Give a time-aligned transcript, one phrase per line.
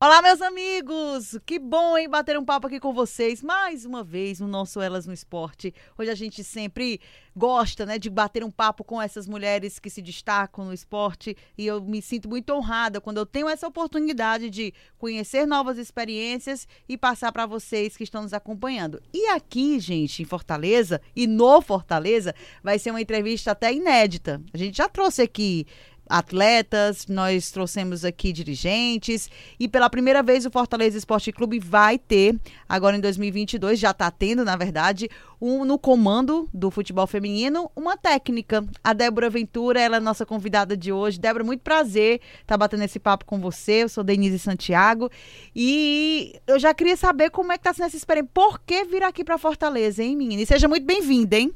[0.00, 1.36] Olá, meus amigos!
[1.44, 5.06] Que bom, hein, bater um papo aqui com vocês mais uma vez no nosso Elas
[5.06, 5.74] no Esporte.
[5.98, 7.00] Hoje a gente sempre
[7.34, 11.66] gosta, né, de bater um papo com essas mulheres que se destacam no esporte e
[11.66, 16.96] eu me sinto muito honrada quando eu tenho essa oportunidade de conhecer novas experiências e
[16.96, 19.02] passar para vocês que estão nos acompanhando.
[19.12, 24.40] E aqui, gente, em Fortaleza e no Fortaleza, vai ser uma entrevista até inédita.
[24.52, 25.66] A gente já trouxe aqui
[26.08, 32.38] atletas, nós trouxemos aqui dirigentes e pela primeira vez o Fortaleza Esporte Clube vai ter,
[32.68, 35.08] agora em 2022, já está tendo, na verdade,
[35.40, 38.64] um, no comando do futebol feminino, uma técnica.
[38.82, 41.18] A Débora Ventura, ela é nossa convidada de hoje.
[41.18, 43.84] Débora, muito prazer estar tá batendo esse papo com você.
[43.84, 45.10] Eu sou Denise Santiago
[45.54, 48.30] e eu já queria saber como é que está sendo essa experiência.
[48.34, 50.42] Por que vir aqui para Fortaleza, hein, menina?
[50.42, 51.52] E seja muito bem-vinda, hein?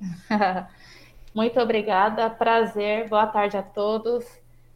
[1.34, 4.24] Muito obrigada, prazer, boa tarde a todos.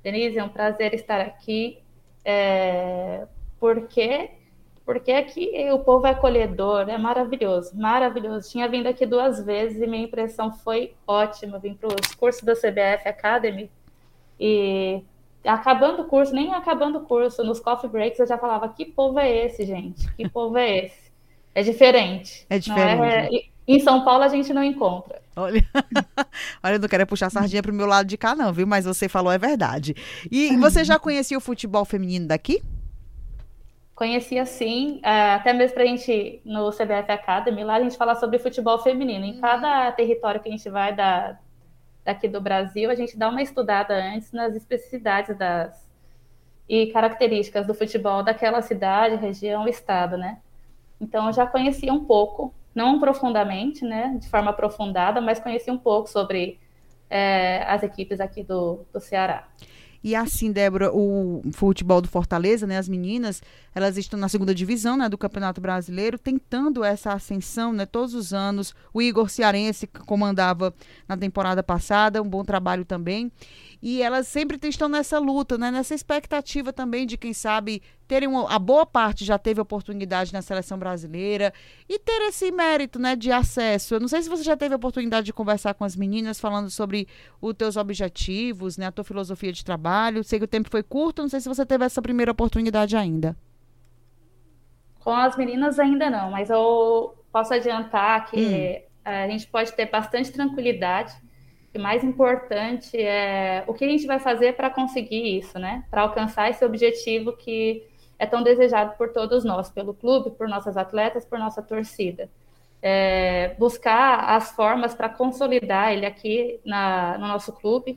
[0.03, 1.79] Denise, é um prazer estar aqui.
[2.25, 3.27] É,
[3.61, 4.31] porque
[4.85, 8.51] porque aqui o povo é acolhedor, é maravilhoso, maravilhoso.
[8.51, 11.59] Tinha vindo aqui duas vezes e minha impressão foi ótima.
[11.59, 13.71] Vim para os cursos da CBF Academy
[14.41, 15.03] e
[15.45, 19.19] acabando o curso, nem acabando o curso, nos coffee breaks eu já falava: que povo
[19.19, 20.11] é esse, gente?
[20.15, 21.13] Que povo é esse?
[21.55, 22.47] É diferente.
[22.49, 23.37] É diferente.
[23.37, 23.75] É?
[23.75, 25.21] Em São Paulo a gente não encontra.
[25.39, 25.65] Olha,
[26.63, 28.67] olha, eu não quero puxar sardinha para o meu lado de cá, não, viu?
[28.67, 29.95] Mas você falou é verdade.
[30.31, 32.63] E você já conhecia o futebol feminino daqui?
[33.95, 38.15] Conhecia sim, é, até mesmo para a gente no CBF Academy, lá a gente fala
[38.15, 39.25] sobre futebol feminino.
[39.25, 41.37] Em cada território que a gente vai da,
[42.05, 45.89] daqui do Brasil, a gente dá uma estudada antes nas especificidades das
[46.69, 50.39] e características do futebol daquela cidade, região, estado, né?
[51.01, 55.77] Então eu já conhecia um pouco não profundamente, né, de forma aprofundada, mas conheci um
[55.77, 56.61] pouco sobre
[57.11, 59.49] é, as equipes aqui do, do Ceará.
[60.03, 63.43] E assim, Débora, o futebol do Fortaleza, né, as meninas,
[63.75, 68.33] elas estão na segunda divisão, né, do Campeonato Brasileiro, tentando essa ascensão, né, todos os
[68.33, 68.73] anos.
[68.95, 70.73] O Igor Cearense comandava
[71.09, 73.33] na temporada passada, um bom trabalho também
[73.81, 75.71] e elas sempre estão nessa luta, né?
[75.71, 80.43] nessa expectativa também de, quem sabe, terem uma, a boa parte já teve oportunidade na
[80.43, 81.53] seleção brasileira
[81.89, 83.95] e ter esse mérito né, de acesso.
[83.95, 86.71] Eu não sei se você já teve a oportunidade de conversar com as meninas falando
[86.71, 87.07] sobre
[87.41, 90.25] os teus objetivos, né, a tua filosofia de trabalho.
[90.25, 93.37] Sei que o tempo foi curto, não sei se você teve essa primeira oportunidade ainda.
[94.99, 99.01] Com as meninas ainda não, mas eu posso adiantar que hum.
[99.05, 101.28] a gente pode ter bastante tranquilidade
[101.79, 105.85] que mais importante é o que a gente vai fazer para conseguir isso, né?
[105.89, 107.85] Para alcançar esse objetivo que
[108.19, 112.29] é tão desejado por todos nós, pelo clube, por nossas atletas, por nossa torcida.
[112.83, 117.97] É, buscar as formas para consolidar ele aqui na, no nosso clube,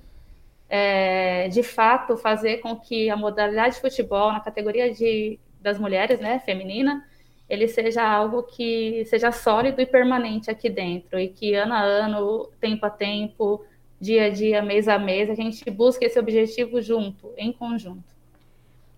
[0.69, 6.19] é, de fato fazer com que a modalidade de futebol na categoria de, das mulheres,
[6.19, 7.03] né, feminina,
[7.49, 12.49] ele seja algo que seja sólido e permanente aqui dentro e que ano a ano,
[12.61, 13.65] tempo a tempo,
[14.01, 18.03] dia a dia, mês a mês, a gente busca esse objetivo junto, em conjunto.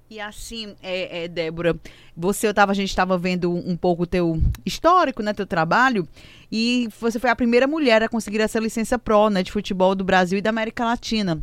[0.10, 1.76] E assim, é, é, Débora,
[2.16, 6.08] você, eu tava, a gente estava vendo um pouco o teu histórico, né, teu trabalho,
[6.52, 10.04] e você foi a primeira mulher a conseguir essa licença pro, né, de futebol do
[10.04, 11.42] Brasil e da América Latina.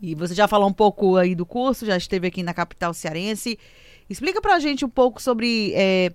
[0.00, 3.58] E você já falou um pouco aí do curso, já esteve aqui na capital cearense.
[4.08, 6.12] Explica pra gente um pouco sobre é,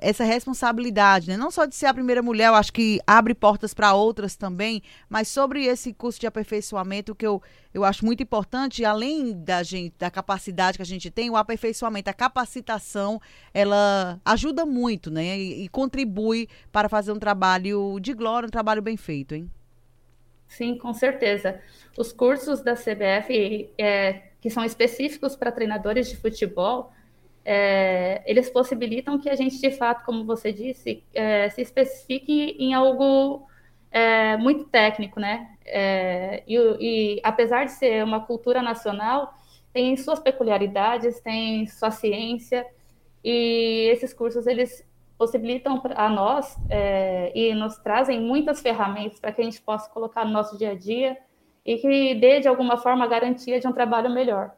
[0.00, 1.36] essa responsabilidade, né?
[1.36, 4.82] não só de ser a primeira mulher, eu acho que abre portas para outras também,
[5.08, 7.40] mas sobre esse curso de aperfeiçoamento que eu,
[7.72, 12.10] eu acho muito importante, além da gente, da capacidade que a gente tem, o aperfeiçoamento,
[12.10, 13.20] a capacitação,
[13.54, 15.38] ela ajuda muito, né?
[15.38, 19.48] E, e contribui para fazer um trabalho de glória, um trabalho bem feito, hein?
[20.48, 21.60] Sim, com certeza.
[21.96, 26.90] Os cursos da CBF, é, que são específicos para treinadores de futebol,
[27.50, 32.74] é, eles possibilitam que a gente, de fato, como você disse, é, se especifique em
[32.74, 33.48] algo
[33.90, 35.56] é, muito técnico, né?
[35.64, 39.32] É, e, e, apesar de ser uma cultura nacional,
[39.72, 42.66] tem suas peculiaridades, tem sua ciência,
[43.24, 44.86] e esses cursos eles
[45.16, 50.22] possibilitam a nós é, e nos trazem muitas ferramentas para que a gente possa colocar
[50.26, 51.16] no nosso dia a dia
[51.64, 54.54] e que dê de alguma forma a garantia de um trabalho melhor.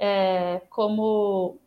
[0.00, 1.60] É, como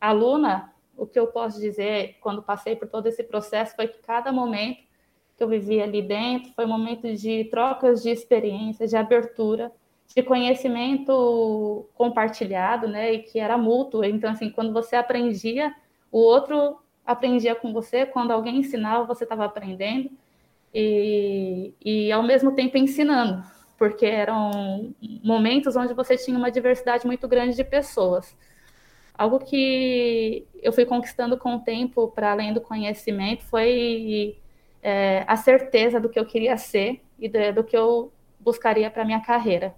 [0.00, 4.32] aluna, o que eu posso dizer quando passei por todo esse processo foi que cada
[4.32, 4.84] momento
[5.36, 9.70] que eu vivi ali dentro foi um momento de trocas de experiências, de abertura,
[10.14, 14.04] de conhecimento compartilhado, né, e que era mútuo.
[14.04, 15.74] Então, assim, quando você aprendia,
[16.10, 20.10] o outro aprendia com você, quando alguém ensinava, você estava aprendendo
[20.74, 23.42] e, e ao mesmo tempo ensinando,
[23.78, 28.36] porque eram momentos onde você tinha uma diversidade muito grande de pessoas.
[29.16, 34.38] Algo que eu fui conquistando com o tempo, para além do conhecimento, foi
[34.82, 39.04] é, a certeza do que eu queria ser e do, do que eu buscaria para
[39.04, 39.74] minha carreira.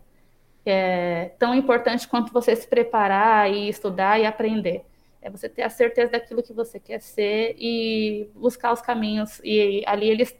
[0.67, 4.85] É tão importante quanto você se preparar e estudar e aprender.
[5.23, 9.41] É você ter a certeza daquilo que você quer ser e buscar os caminhos.
[9.45, 10.37] E ali eles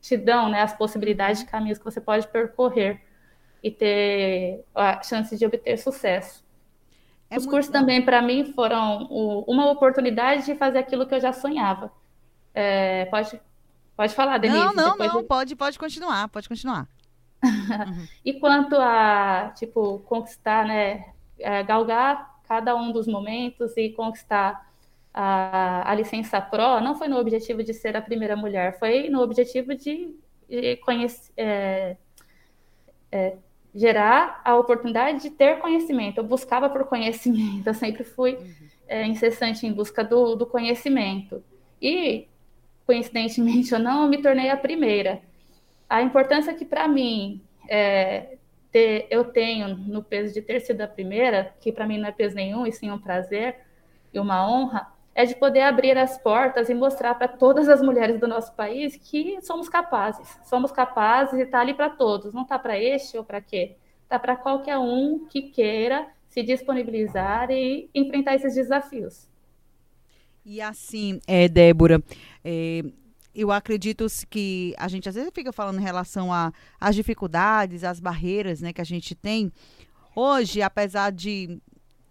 [0.00, 3.00] te dão né, as possibilidades de caminhos que você pode percorrer
[3.62, 6.44] e ter a chance de obter sucesso.
[7.34, 7.80] É Os cursos bom.
[7.80, 11.90] também, para mim, foram o, uma oportunidade de fazer aquilo que eu já sonhava.
[12.54, 13.40] É, pode,
[13.96, 14.60] pode falar, Denise.
[14.60, 15.26] Não, não, não, de...
[15.26, 16.86] pode, pode continuar, pode continuar.
[17.42, 18.06] uhum.
[18.24, 21.06] E quanto a, tipo, conquistar, né,
[21.40, 24.70] é, galgar cada um dos momentos e conquistar
[25.12, 29.20] a, a licença PRO, não foi no objetivo de ser a primeira mulher, foi no
[29.20, 30.14] objetivo de,
[30.48, 31.96] de conhecer, é,
[33.10, 33.36] é,
[33.74, 36.18] gerar a oportunidade de ter conhecimento.
[36.18, 38.54] Eu buscava por conhecimento, eu sempre fui uhum.
[38.86, 41.42] é, incessante em busca do, do conhecimento.
[41.82, 42.28] E,
[42.86, 45.20] coincidentemente ou não, eu me tornei a primeira.
[45.88, 48.36] A importância que, para mim, é,
[48.70, 52.12] ter, eu tenho no peso de ter sido a primeira, que para mim não é
[52.12, 53.56] peso nenhum, e sim um prazer
[54.12, 58.18] e uma honra, é de poder abrir as portas e mostrar para todas as mulheres
[58.18, 60.38] do nosso país que somos capazes.
[60.44, 63.76] Somos capazes e está ali para todos, não está para este ou para quê.
[64.02, 69.28] Está para qualquer um que queira se disponibilizar e enfrentar esses desafios.
[70.44, 72.02] E assim, é, Débora,
[72.44, 72.82] é,
[73.34, 76.30] eu acredito que a gente às vezes fica falando em relação
[76.80, 79.52] às dificuldades, às barreiras né, que a gente tem.
[80.14, 81.60] Hoje, apesar de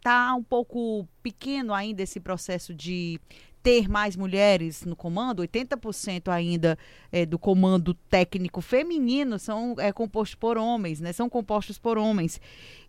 [0.03, 3.19] está um pouco pequeno ainda esse processo de
[3.63, 6.77] ter mais mulheres no comando, 80% ainda
[7.09, 11.13] é, do comando técnico feminino são é, compostos por homens, né?
[11.13, 12.41] São compostos por homens.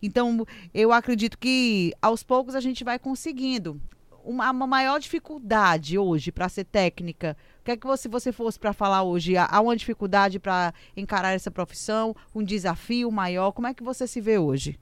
[0.02, 0.44] Então,
[0.75, 3.81] eu acredito que aos poucos a gente vai conseguindo.
[4.25, 7.37] Uma, uma maior dificuldade hoje para ser técnica.
[7.60, 9.37] O que é que você, você fosse para falar hoje?
[9.37, 12.17] Há uma dificuldade para encarar essa profissão?
[12.34, 13.52] Um desafio maior?
[13.52, 14.78] Como é que você se vê hoje?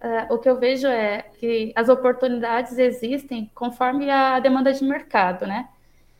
[0.00, 5.46] Uh, o que eu vejo é que as oportunidades existem conforme a demanda de mercado,
[5.46, 5.68] né?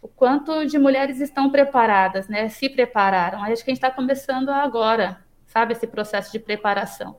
[0.03, 2.49] O quanto de mulheres estão preparadas, né?
[2.49, 3.43] Se prepararam.
[3.43, 7.17] Acho que a gente está começando agora, sabe, esse processo de preparação.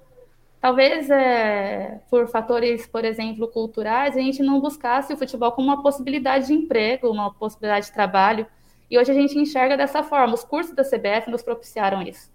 [0.59, 5.81] Talvez é, por fatores, por exemplo, culturais, a gente não buscasse o futebol como uma
[5.81, 8.45] possibilidade de emprego, uma possibilidade de trabalho.
[8.91, 10.33] E hoje a gente enxerga dessa forma.
[10.33, 12.29] Os cursos da CBF nos propiciaram isso.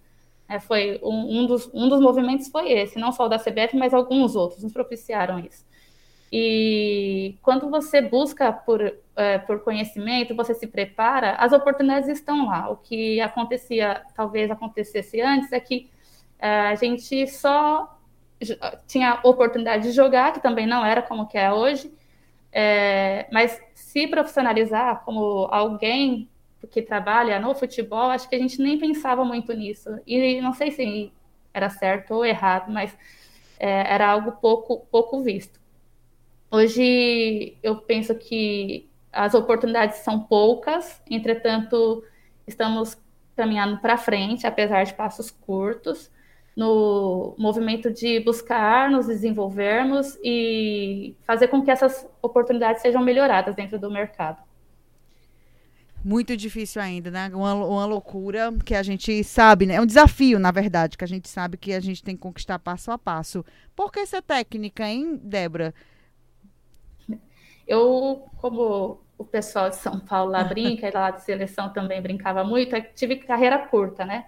[0.48, 3.76] É, foi um, um, dos, um dos movimentos foi esse, não só o da CBF,
[3.76, 5.64] mas alguns outros nos propiciaram isso.
[6.30, 8.80] E quando você busca por,
[9.16, 12.68] é, por conhecimento, você se prepara, as oportunidades estão lá.
[12.70, 15.88] O que acontecia, talvez acontecesse antes, é que
[16.38, 17.98] é, a gente só
[18.86, 21.92] tinha oportunidade de jogar, que também não era como que é hoje,
[22.52, 26.28] é, mas se profissionalizar como alguém
[26.70, 29.90] que trabalha no futebol, acho que a gente nem pensava muito nisso.
[30.06, 31.12] E não sei se
[31.52, 32.96] era certo ou errado, mas
[33.58, 35.60] é, era algo pouco, pouco visto.
[36.50, 42.04] Hoje eu penso que as oportunidades são poucas, entretanto,
[42.46, 42.98] estamos
[43.36, 46.10] caminhando para frente, apesar de passos curtos,
[46.56, 53.78] no movimento de buscar nos desenvolvermos e fazer com que essas oportunidades sejam melhoradas dentro
[53.78, 54.40] do mercado
[56.04, 57.30] muito difícil ainda, né?
[57.32, 59.76] Uma, uma loucura que a gente sabe, né?
[59.76, 62.58] É um desafio, na verdade, que a gente sabe que a gente tem que conquistar
[62.58, 63.44] passo a passo.
[63.74, 65.74] Por que ser técnica, hein, Débora?
[67.66, 72.44] Eu, como o pessoal de São Paulo lá brinca, e lá de seleção também brincava
[72.44, 74.26] muito, tive carreira curta, né?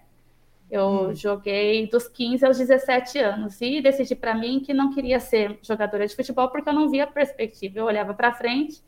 [0.70, 1.14] Eu hum.
[1.14, 6.06] joguei dos 15 aos 17 anos e decidi para mim que não queria ser jogadora
[6.06, 7.78] de futebol porque eu não via perspectiva.
[7.78, 8.82] Eu olhava para frente,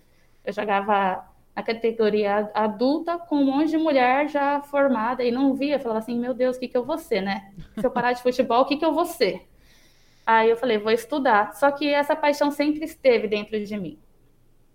[0.45, 1.25] eu jogava
[1.59, 6.17] a categoria adulta com um monte de mulher já formada e não via, falava assim,
[6.17, 7.53] meu Deus, o que, que eu vou ser, né?
[7.75, 9.45] Se eu parar de futebol, o que, que eu vou ser?
[10.25, 11.53] Aí eu falei, vou estudar.
[11.55, 13.99] Só que essa paixão sempre esteve dentro de mim.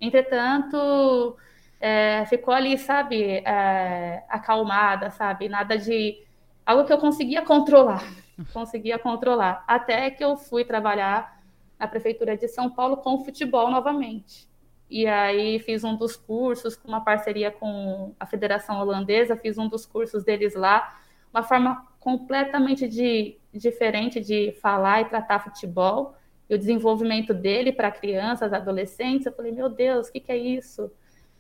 [0.02, 1.38] Entretanto,
[1.80, 5.48] é, ficou ali, sabe, é, acalmada, sabe?
[5.48, 6.22] Nada de.
[6.66, 8.04] Algo que eu conseguia controlar.
[8.52, 9.64] Conseguia controlar.
[9.66, 11.42] Até que eu fui trabalhar
[11.80, 14.52] na Prefeitura de São Paulo com futebol novamente.
[14.94, 19.68] E aí fiz um dos cursos com uma parceria com a Federação Holandesa, fiz um
[19.68, 21.00] dos cursos deles lá,
[21.34, 26.14] uma forma completamente de, diferente de falar e tratar futebol,
[26.48, 29.26] e o desenvolvimento dele para crianças, adolescentes.
[29.26, 30.92] Eu falei, meu Deus, o que, que é isso?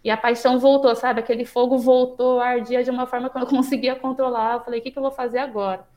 [0.04, 1.20] E a paixão voltou, sabe?
[1.20, 4.56] Aquele fogo voltou, ardia de uma forma que eu não conseguia controlar.
[4.56, 5.88] Eu falei, o que, que eu vou fazer agora?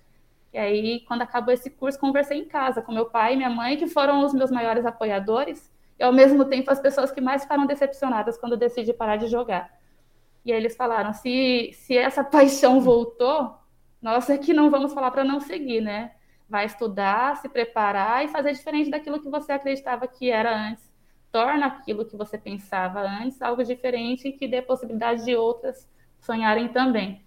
[0.52, 3.78] E aí, quando acabou esse curso, conversei em casa com meu pai e minha mãe,
[3.78, 7.66] que foram os meus maiores apoiadores, e ao mesmo tempo as pessoas que mais ficaram
[7.66, 9.70] decepcionadas quando decidi parar de jogar.
[10.44, 13.56] E aí eles falaram: se, se essa paixão voltou,
[14.00, 16.12] nós é que não vamos falar para não seguir, né?
[16.48, 20.92] Vai estudar, se preparar e fazer diferente daquilo que você acreditava que era antes.
[21.32, 25.88] Torna aquilo que você pensava antes algo diferente e que dê possibilidade de outras
[26.20, 27.24] sonharem também.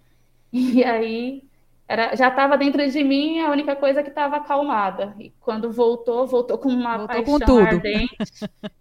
[0.52, 1.48] E aí
[1.90, 5.12] era, já estava dentro de mim a única coisa que estava acalmada.
[5.18, 8.16] E quando voltou, voltou com uma voltou paixão com ardente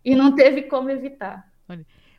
[0.06, 1.52] e não teve como evitar.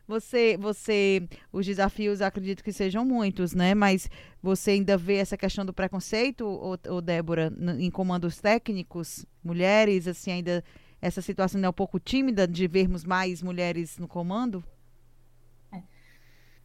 [0.05, 3.73] Você, você, os desafios acredito que sejam muitos, né?
[3.73, 4.09] Mas
[4.43, 10.31] você ainda vê essa questão do preconceito, ou, ou Débora, em comandos técnicos, mulheres, assim,
[10.31, 10.61] ainda
[11.01, 14.61] essa situação é um pouco tímida de vermos mais mulheres no comando?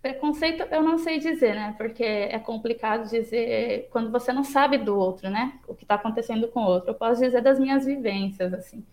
[0.06, 1.74] Preconceito eu não sei dizer, né?
[1.76, 5.54] Porque é complicado dizer quando você não sabe do outro, né?
[5.66, 6.90] O que está acontecendo com o outro.
[6.90, 8.84] Eu posso dizer das minhas vivências, assim.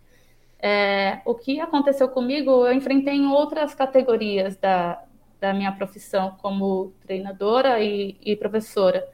[0.60, 5.03] É, o que aconteceu comigo, eu enfrentei em outras categorias da,
[5.39, 9.08] da minha profissão, como treinadora e, e professora.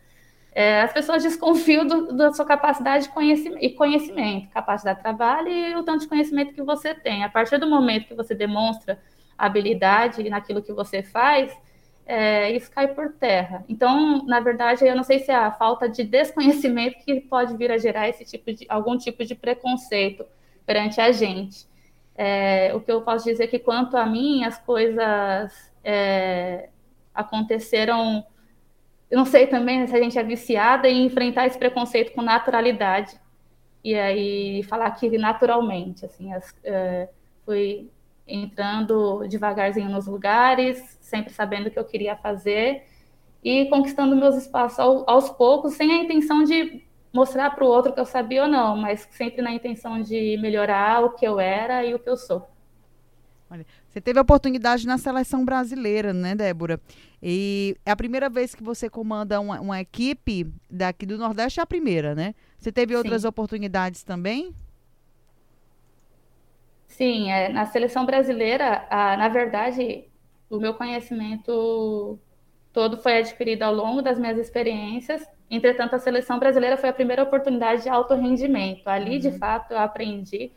[0.53, 5.49] É, as pessoas desconfiam do, da sua capacidade de conhecimento, e conhecimento, capacidade de trabalho
[5.49, 7.25] e o tanto de conhecimento que você tem.
[7.25, 8.97] A partir do momento que você demonstra
[9.37, 11.53] habilidade naquilo que você faz,
[12.09, 13.63] é, isso cai por terra.
[13.69, 17.71] Então, na verdade, eu não sei se é a falta de desconhecimento que pode vir
[17.71, 20.25] a gerar esse tipo de algum tipo de preconceito
[20.65, 21.67] perante a gente.
[22.15, 26.69] É, o que eu posso dizer é que, quanto a mim, as coisas é,
[27.13, 28.25] aconteceram.
[29.11, 33.19] Eu não sei também se a gente é viciada em enfrentar esse preconceito com naturalidade.
[33.83, 37.07] E aí falar que naturalmente, assim, as, é,
[38.29, 42.83] entrando devagarzinho nos lugares, sempre sabendo o que eu queria fazer
[43.43, 47.93] e conquistando meus espaços ao, aos poucos, sem a intenção de mostrar para o outro
[47.93, 51.83] que eu sabia ou não, mas sempre na intenção de melhorar o que eu era
[51.83, 52.47] e o que eu sou.
[53.51, 56.79] Olha, você teve a oportunidade na seleção brasileira, né, Débora?
[57.21, 61.63] E é a primeira vez que você comanda uma, uma equipe daqui do Nordeste, é
[61.63, 62.35] a primeira, né?
[62.59, 63.27] Você teve outras Sim.
[63.27, 64.51] oportunidades também?
[64.51, 64.55] Sim,
[67.03, 70.05] é, na seleção brasileira, a, na verdade,
[70.49, 72.19] o meu conhecimento
[72.73, 77.23] todo foi adquirido ao longo das minhas experiências Entretanto, a seleção brasileira foi a primeira
[77.23, 78.87] oportunidade de alto rendimento.
[78.87, 79.19] Ali, uhum.
[79.19, 80.51] de fato, eu aprendi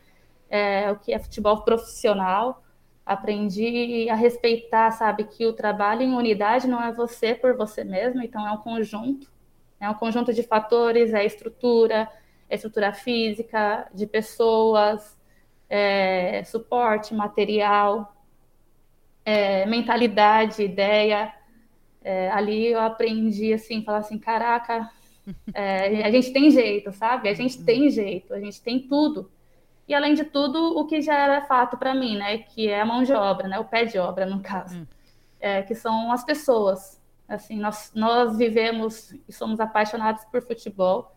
[0.49, 2.63] é, o que é futebol profissional,
[3.03, 8.21] aprendi a respeitar, sabe, que o trabalho em unidade não é você por você mesmo,
[8.21, 9.31] então é um conjunto,
[9.79, 12.07] é um conjunto de fatores, é estrutura,
[12.47, 15.17] é estrutura física, de pessoas,
[15.75, 18.15] é, suporte, material,
[19.25, 21.33] é, mentalidade, ideia,
[22.03, 24.87] é, ali eu aprendi assim, falar assim, caraca,
[25.51, 27.27] é, a gente tem jeito, sabe?
[27.27, 29.31] A gente tem jeito, a gente tem tudo.
[29.87, 32.37] E além de tudo, o que já era fato para mim, né?
[32.37, 33.57] Que é a mão de obra, né?
[33.57, 34.77] O pé de obra, no caso.
[34.77, 34.85] Hum.
[35.39, 37.01] É, que são as pessoas.
[37.27, 41.12] Assim, nós, nós vivemos e somos apaixonados por futebol.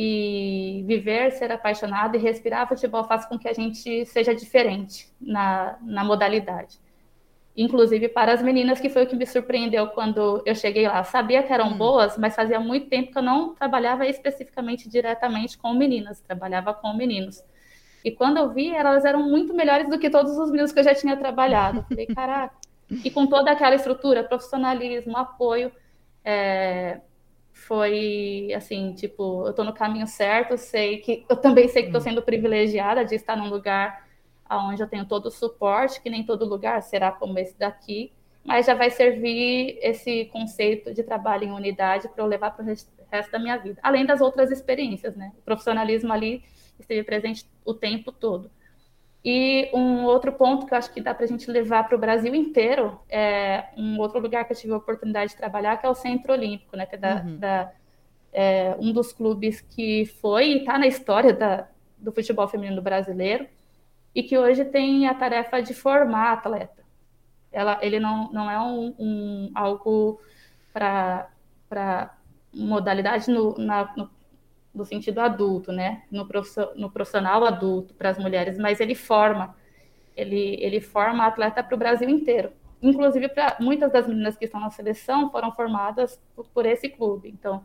[0.00, 5.76] E viver, ser apaixonado e respirar futebol faz com que a gente seja diferente na,
[5.82, 6.78] na modalidade
[7.58, 11.02] inclusive para as meninas, que foi o que me surpreendeu quando eu cheguei lá.
[11.02, 11.76] sabia que eram hum.
[11.76, 16.94] boas, mas fazia muito tempo que eu não trabalhava especificamente diretamente com meninas, trabalhava com
[16.94, 17.42] meninos.
[18.04, 20.84] E quando eu vi, elas eram muito melhores do que todos os meninos que eu
[20.84, 21.84] já tinha trabalhado.
[21.88, 22.54] Falei, caraca.
[23.04, 25.72] E com toda aquela estrutura, profissionalismo, apoio,
[26.24, 27.00] é,
[27.66, 32.00] foi assim, tipo, eu estou no caminho certo, sei que eu também sei que estou
[32.00, 32.04] hum.
[32.04, 34.06] sendo privilegiada de estar num lugar
[34.50, 38.12] onde eu tenho todo o suporte, que nem todo lugar será como esse daqui,
[38.44, 42.66] mas já vai servir esse conceito de trabalho em unidade para eu levar para o
[42.66, 45.32] resto da minha vida, além das outras experiências, né?
[45.38, 46.42] O profissionalismo ali
[46.78, 48.50] esteve presente o tempo todo.
[49.24, 51.98] E um outro ponto que eu acho que dá para a gente levar para o
[51.98, 55.88] Brasil inteiro é um outro lugar que eu tive a oportunidade de trabalhar, que é
[55.88, 56.86] o Centro Olímpico, né?
[56.86, 57.36] Que é, da, uhum.
[57.36, 57.72] da
[58.32, 63.48] é um dos clubes que foi e está na história da, do futebol feminino brasileiro
[64.14, 66.84] e que hoje tem a tarefa de formar atleta.
[67.50, 70.20] Ela, ele não, não é um, um algo
[70.72, 72.14] para
[72.52, 74.10] modalidade no, na, no,
[74.74, 76.02] no, sentido adulto, né?
[76.10, 76.26] No,
[76.76, 79.56] no profissional adulto para as mulheres, mas ele forma,
[80.16, 82.52] ele, ele forma atleta para o Brasil inteiro.
[82.80, 87.28] Inclusive, para muitas das meninas que estão na seleção foram formadas por, por esse clube.
[87.28, 87.64] Então,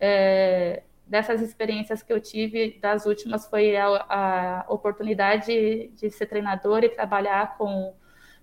[0.00, 6.86] é, dessas experiências que eu tive, das últimas, foi a, a oportunidade de, ser treinadora
[6.86, 7.94] e trabalhar com,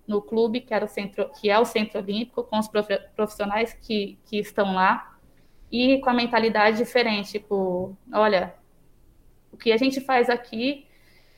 [0.08, 2.70] no clube, que, era o centro, que é o Centro Olímpico, com os
[3.16, 5.18] profissionais que, que estão lá,
[5.72, 8.54] e com a mentalidade diferente, tipo, olha,
[9.52, 10.86] o que a gente faz aqui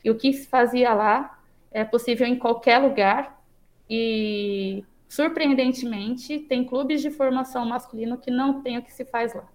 [0.03, 1.39] e o que se fazia lá
[1.71, 3.41] é possível em qualquer lugar,
[3.89, 9.47] e surpreendentemente, tem clubes de formação masculino que não tem o que se faz lá.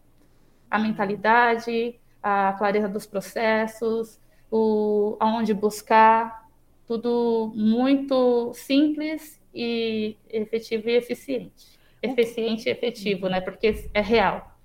[0.70, 6.46] A mentalidade, a clareza dos processos, o aonde buscar,
[6.86, 11.78] tudo muito simples e efetivo e eficiente.
[12.02, 13.40] Eficiente e efetivo, né?
[13.40, 14.55] Porque é real.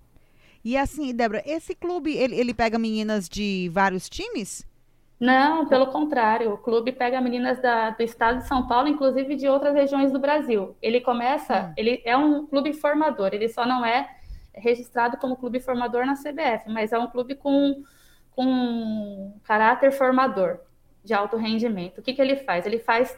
[0.64, 4.66] E assim, Débora, esse clube, ele, ele pega meninas de vários times?
[5.20, 9.48] Não, pelo contrário, o clube pega meninas da, do estado de São Paulo, inclusive de
[9.48, 10.76] outras regiões do Brasil.
[10.82, 11.74] Ele começa, hum.
[11.78, 14.10] ele é um clube formador, ele só não é
[14.54, 17.84] registrado como clube formador na CBF, mas é um clube com,
[18.32, 20.60] com caráter formador
[21.04, 22.00] de alto rendimento.
[22.00, 22.66] O que, que ele faz?
[22.66, 23.16] Ele faz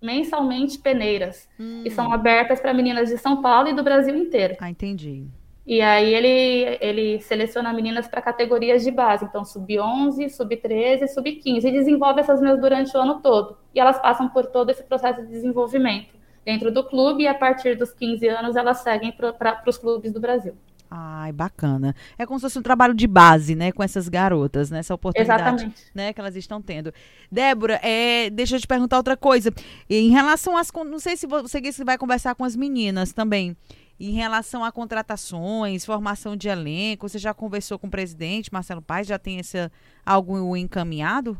[0.00, 1.80] mensalmente peneiras, hum.
[1.82, 4.54] que são abertas para meninas de São Paulo e do Brasil inteiro.
[4.60, 5.26] Ah, entendi.
[5.66, 11.72] E aí ele, ele seleciona meninas para categorias de base, então sub-11, sub-13, sub-15, e
[11.72, 13.56] desenvolve essas meninas durante o ano todo.
[13.74, 17.76] E elas passam por todo esse processo de desenvolvimento dentro do clube e a partir
[17.76, 20.54] dos 15 anos elas seguem para os clubes do Brasil.
[20.90, 21.96] Ai, bacana.
[22.16, 25.42] É como se fosse um trabalho de base, né, com essas garotas, né, essa oportunidade,
[25.42, 25.82] Exatamente.
[25.94, 26.92] né, que elas estão tendo.
[27.32, 29.52] Débora, é, deixa eu te perguntar outra coisa.
[29.88, 33.56] Em relação às, não sei se você vai conversar com as meninas também.
[33.98, 39.06] Em relação a contratações, formação de elenco, você já conversou com o presidente Marcelo Paes?
[39.06, 39.70] Já tem esse,
[40.04, 41.38] algo encaminhado?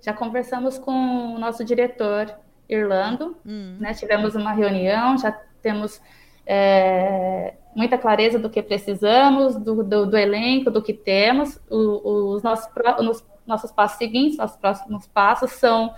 [0.00, 2.34] Já conversamos com o nosso diretor
[2.68, 3.76] Irlando, hum.
[3.80, 3.92] né?
[3.94, 6.00] Tivemos uma reunião, já temos
[6.46, 11.58] é, muita clareza do que precisamos, do, do, do elenco, do que temos.
[11.68, 12.68] O, os nossos,
[13.00, 15.92] os nossos passos seguintes, nossos próximos passos são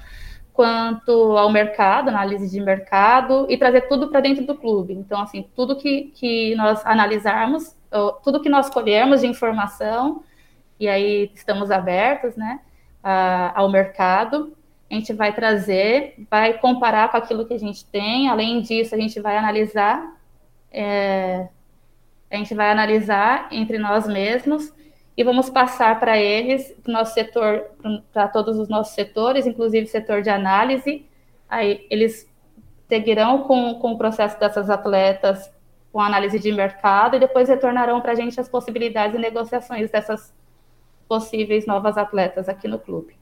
[0.57, 4.95] quanto ao mercado, análise de mercado e trazer tudo para dentro do clube.
[4.95, 7.77] Então, assim, tudo que, que nós analisarmos,
[8.25, 10.25] tudo que nós colhermos de informação,
[10.81, 12.61] e aí estamos abertos, né,
[13.05, 14.57] a, ao mercado,
[14.91, 18.29] a gente vai trazer, vai comparar com aquilo que a gente tem.
[18.29, 20.17] Além disso, a gente vai analisar
[20.73, 21.49] é,
[22.31, 24.73] a gente vai analisar entre nós mesmos
[25.17, 27.65] e vamos passar para eles, para nosso setor,
[28.13, 31.07] para todos os nossos setores, inclusive setor de análise.
[31.49, 32.31] Aí eles
[32.89, 35.51] seguirão com, com o processo dessas atletas,
[35.91, 40.35] com análise de mercado, e depois retornarão para a gente as possibilidades e negociações dessas
[41.09, 43.15] possíveis novas atletas aqui no clube.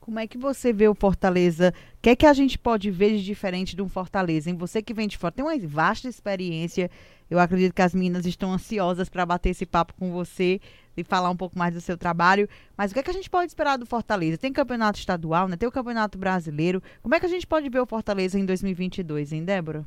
[0.00, 1.72] Como é que você vê o Fortaleza?
[1.98, 4.50] O que é que a gente pode ver de diferente de um Fortaleza?
[4.50, 6.90] Em você que vem de fora, tem uma vasta experiência.
[7.30, 10.60] Eu acredito que as meninas estão ansiosas para bater esse papo com você
[10.96, 12.48] e falar um pouco mais do seu trabalho.
[12.76, 14.38] Mas o que é que a gente pode esperar do Fortaleza?
[14.38, 15.56] Tem campeonato estadual, né?
[15.56, 16.82] Tem o campeonato brasileiro.
[17.02, 19.84] Como é que a gente pode ver o Fortaleza em 2022, hein, Débora?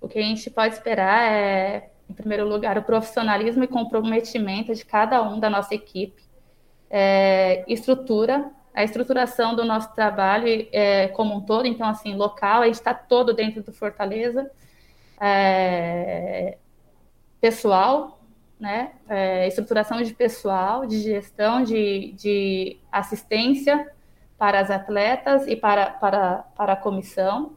[0.00, 4.84] O que a gente pode esperar é, em primeiro lugar, o profissionalismo e comprometimento de
[4.84, 6.22] cada um da nossa equipe.
[6.90, 12.66] É, estrutura, a estruturação do nosso trabalho é, como um todo, então, assim, local, a
[12.66, 14.50] gente está todo dentro do Fortaleza,
[15.20, 16.58] é,
[17.40, 18.20] pessoal,
[18.58, 23.92] né, é, estruturação de pessoal, de gestão, de, de assistência
[24.38, 27.56] para as atletas e para, para, para a comissão,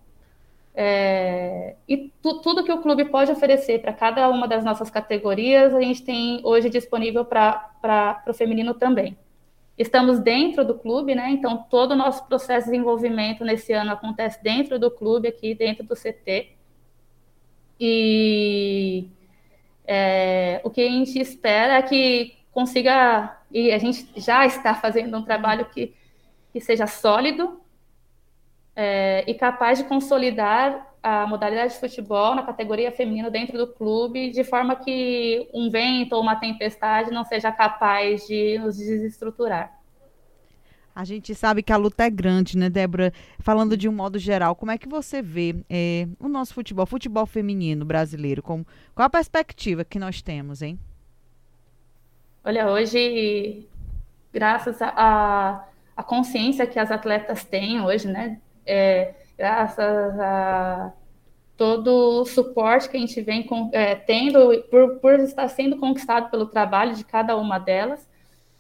[0.80, 5.74] é, e tu, tudo que o clube pode oferecer para cada uma das nossas categorias,
[5.74, 9.18] a gente tem hoje disponível para o feminino também.
[9.76, 11.32] Estamos dentro do clube, né?
[11.32, 15.84] Então, todo o nosso processo de desenvolvimento nesse ano acontece dentro do clube, aqui dentro
[15.84, 16.56] do CT.
[17.80, 19.08] E
[19.86, 25.16] é, o que a gente espera é que consiga, e a gente já está fazendo
[25.18, 25.96] um trabalho que,
[26.52, 27.62] que seja sólido
[28.76, 34.32] é, e capaz de consolidar a modalidade de futebol na categoria feminina dentro do clube,
[34.32, 39.77] de forma que um vento ou uma tempestade não seja capaz de nos desestruturar.
[40.98, 43.14] A gente sabe que a luta é grande, né, Débora?
[43.38, 47.28] Falando de um modo geral, como é que você vê é, o nosso futebol, futebol
[47.28, 48.42] feminino brasileiro?
[48.42, 50.80] Com, qual a perspectiva que nós temos, hein?
[52.44, 53.68] Olha, hoje,
[54.34, 58.42] graças à a, a, consciência que as atletas têm hoje, né?
[58.66, 60.92] É, graças a
[61.56, 66.32] todo o suporte que a gente vem com, é, tendo por, por estar sendo conquistado
[66.32, 68.07] pelo trabalho de cada uma delas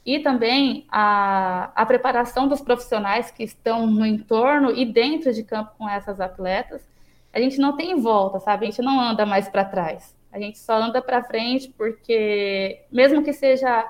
[0.08, 5.74] e também a, a preparação dos profissionais que estão no entorno e dentro de campo
[5.78, 6.88] com essas atletas,
[7.34, 8.66] a gente não tem volta, sabe?
[8.66, 10.16] A gente não anda mais para trás.
[10.32, 13.86] A gente só anda para frente porque, mesmo que seja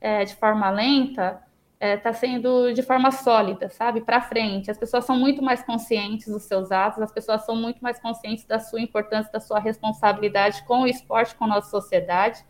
[0.00, 1.40] é, de forma lenta,
[1.74, 4.72] está é, tá sendo de forma sólida, sabe, para frente.
[4.72, 8.44] As pessoas são muito mais conscientes dos seus atos, as pessoas são muito mais conscientes
[8.44, 12.44] da sua importância, da sua responsabilidade com o esporte, com a nossa sociedade.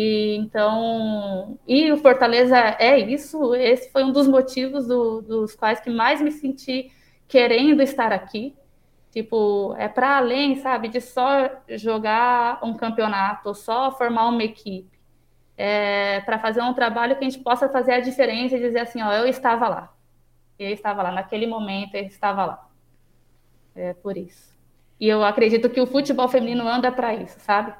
[0.00, 3.52] E então, e o Fortaleza é isso.
[3.56, 6.92] Esse foi um dos motivos do, dos quais que mais me senti
[7.26, 8.54] querendo estar aqui.
[9.10, 14.96] Tipo, é para além, sabe, de só jogar um campeonato, só formar uma equipe
[15.56, 19.02] é, para fazer um trabalho que a gente possa fazer a diferença e dizer assim,
[19.02, 19.92] ó, eu estava lá.
[20.56, 22.68] Eu estava lá, naquele momento eu estava lá.
[23.74, 24.56] É por isso.
[25.00, 27.74] E eu acredito que o futebol feminino anda para isso, sabe?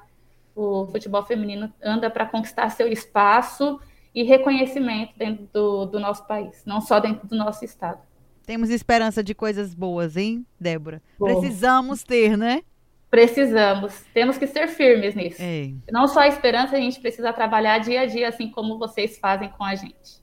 [0.61, 3.79] O futebol feminino anda para conquistar seu espaço
[4.13, 8.01] e reconhecimento dentro do, do nosso país, não só dentro do nosso estado.
[8.45, 11.01] Temos esperança de coisas boas, hein, Débora?
[11.17, 12.63] Precisamos ter, né?
[13.09, 15.41] Precisamos, temos que ser firmes nisso.
[15.41, 15.71] É.
[15.93, 19.51] Não só a esperança, a gente precisa trabalhar dia a dia, assim como vocês fazem
[19.51, 20.21] com a gente.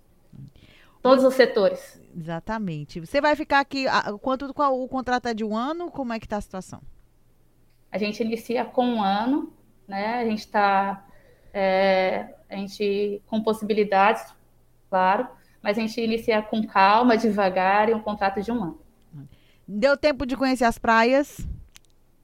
[1.01, 1.97] Todos os setores.
[2.13, 2.99] Exatamente.
[2.99, 3.85] Você vai ficar aqui,
[4.21, 5.89] quanto qual, o contrato é de um ano?
[5.89, 6.81] Como é que está a situação?
[7.89, 9.53] A gente inicia com um ano,
[9.87, 10.19] né?
[10.19, 11.05] A gente está,
[11.53, 14.23] é, a gente com possibilidades,
[14.89, 15.27] claro,
[15.61, 18.79] mas a gente inicia com calma, devagar e um contrato de um ano.
[19.67, 21.39] Deu tempo de conhecer as praias?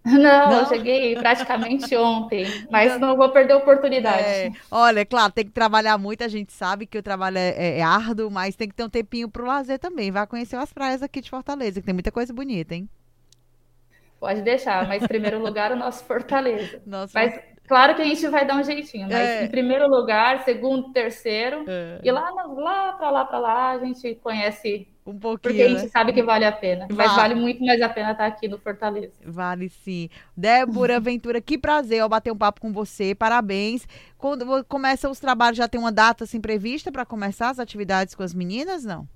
[0.04, 0.20] Não,
[0.50, 4.24] não, eu cheguei praticamente ontem, mas não vou perder a oportunidade.
[4.24, 7.80] É, olha, claro, tem que trabalhar muito, a gente sabe que o trabalho é, é,
[7.80, 10.12] é árduo, mas tem que ter um tempinho para o lazer também.
[10.12, 12.90] Vai conhecer as praias aqui de Fortaleza, que tem muita coisa bonita, hein?
[14.22, 16.80] Pode deixar, mas em primeiro lugar o nosso Fortaleza.
[16.86, 19.46] Nossa, mas claro que a gente vai dar um jeitinho, mas é.
[19.46, 22.00] em primeiro lugar, segundo, terceiro, é.
[22.04, 25.40] e lá, lá para lá, para lá, a gente conhece um pouquinho.
[25.40, 25.88] Porque a gente né?
[25.88, 26.82] sabe que vale a pena.
[26.82, 26.96] Vale.
[26.96, 29.14] Mas vale muito mais a pena estar aqui no Fortaleza.
[29.26, 30.08] Vale sim.
[30.38, 33.16] Débora Ventura, que prazer ó, bater um papo com você.
[33.16, 33.88] Parabéns.
[34.20, 38.22] Quando começa os trabalhos, já tem uma data assim prevista para começar as atividades com
[38.22, 39.08] as meninas, não?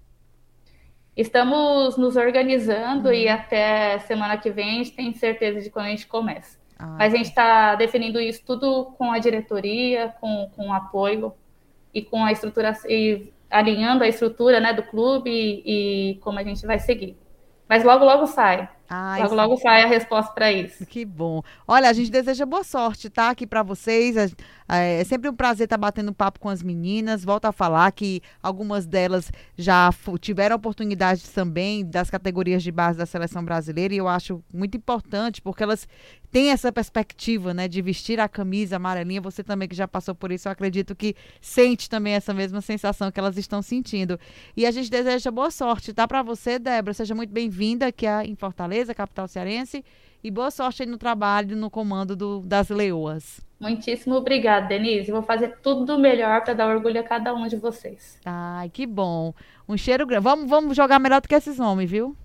[1.16, 3.14] Estamos nos organizando uhum.
[3.14, 6.60] e até semana que vem a gente tem certeza de quando a gente começa.
[6.78, 11.34] Ah, Mas a gente está definindo isso tudo com a diretoria, com, com o apoio
[11.94, 16.44] e com a estrutura e alinhando a estrutura né, do clube e, e como a
[16.44, 17.18] gente vai seguir.
[17.68, 18.70] Mas logo, logo sai.
[18.90, 20.86] Ai, logo, logo sai a resposta para isso.
[20.86, 21.42] Que bom.
[21.68, 23.30] Olha, a gente deseja boa sorte, tá?
[23.30, 24.16] Aqui para vocês.
[24.16, 27.24] É, é, sempre um prazer estar tá batendo papo com as meninas.
[27.24, 33.06] Volto a falar que algumas delas já tiveram oportunidades também das categorias de base da
[33.06, 35.88] seleção brasileira e eu acho muito importante porque elas
[36.32, 39.22] têm essa perspectiva, né, de vestir a camisa amarelinha.
[39.22, 43.12] Você também que já passou por isso, eu acredito que sente também essa mesma sensação
[43.12, 44.20] que elas estão sentindo.
[44.56, 46.08] E a gente deseja boa sorte, tá?
[46.08, 46.94] Para você, Débora.
[46.94, 49.84] Seja muito bem-vinda aqui em Fortaleza Fortaleza, capital cearense.
[50.24, 53.42] E boa sorte aí no trabalho, no comando do, das leoas.
[53.60, 55.12] Muitíssimo obrigada, Denise.
[55.12, 58.20] Vou fazer tudo do melhor para dar orgulho a cada um de vocês.
[58.26, 59.34] Ai, que bom.
[59.70, 60.24] Um cheiro grande.
[60.24, 62.16] Vamos, vamos jogar melhor do que esses homens, viu?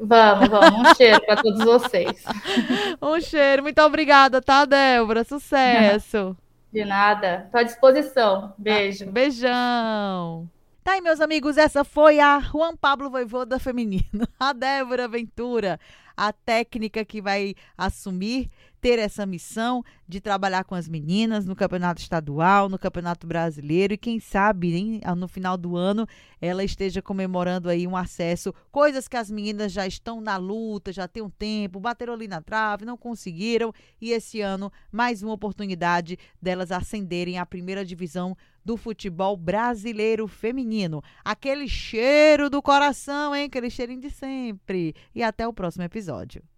[0.00, 0.90] Vamos, vamos.
[0.90, 2.24] Um cheiro para todos vocês.
[3.00, 3.62] um cheiro.
[3.62, 5.24] Muito obrigada, tá, Débora?
[5.24, 6.36] Sucesso.
[6.72, 7.44] De nada.
[7.46, 8.52] Estou à disposição.
[8.58, 9.10] Beijo.
[9.10, 10.48] beijão.
[10.82, 15.80] Tá aí, meus amigos, essa foi a Juan Pablo Voivoda Feminino, a Débora Ventura,
[16.16, 18.50] a técnica que vai assumir
[18.84, 23.96] ter essa missão de trabalhar com as meninas no campeonato estadual, no campeonato brasileiro e
[23.96, 26.06] quem sabe hein, no final do ano
[26.38, 31.08] ela esteja comemorando aí um acesso, coisas que as meninas já estão na luta, já
[31.08, 36.18] tem um tempo, bateram ali na trave, não conseguiram e esse ano mais uma oportunidade
[36.42, 41.02] delas ascenderem à primeira divisão do futebol brasileiro feminino.
[41.24, 43.44] Aquele cheiro do coração, hein?
[43.44, 44.94] Aquele cheirinho de sempre.
[45.14, 46.53] E até o próximo episódio.